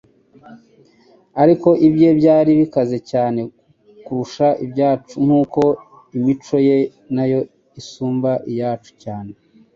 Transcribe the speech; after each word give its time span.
Ariko 1.41 1.69
ibye 1.87 2.09
byari 2.19 2.51
bikaze 2.59 2.97
cyane 3.11 3.41
kurusha 4.05 4.47
ibyacu 4.65 5.15
nk'uko 5.25 5.61
imico 6.17 6.55
ye 6.67 6.77
nayo 7.15 7.39
isumba 7.79 8.31
iyacu 8.51 8.91
cyane. 9.03 9.31